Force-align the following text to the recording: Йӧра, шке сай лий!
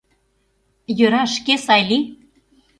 Йӧра, 0.97 1.23
шке 1.35 1.55
сай 1.65 1.81
лий! 1.89 2.03